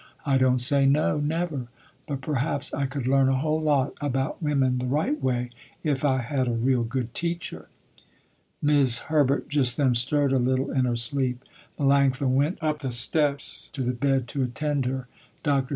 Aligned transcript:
I 0.25 0.39
don't 0.39 0.57
say, 0.57 0.87
no, 0.87 1.19
never, 1.19 1.67
but 2.07 2.21
perhaps 2.21 2.73
I 2.73 2.87
could 2.87 3.05
learn 3.05 3.29
a 3.29 3.37
whole 3.37 3.61
lot 3.61 3.93
about 4.01 4.41
women 4.41 4.79
the 4.79 4.87
right 4.87 5.21
way, 5.21 5.51
if 5.83 6.03
I 6.03 6.23
had 6.23 6.47
a 6.47 6.53
real 6.53 6.83
good 6.83 7.13
teacher." 7.13 7.67
'Mis' 8.63 8.97
Herbert 8.97 9.47
just 9.47 9.77
then 9.77 9.93
stirred 9.93 10.33
a 10.33 10.39
little 10.39 10.71
in 10.71 10.85
her 10.85 10.95
sleep. 10.95 11.43
Melanctha 11.79 12.27
went 12.27 12.57
up 12.63 12.79
the 12.79 12.89
steps 12.91 13.67
to 13.73 13.83
the 13.83 13.91
bed 13.91 14.27
to 14.29 14.41
attend 14.41 14.87
her. 14.87 15.05
Dr. 15.43 15.69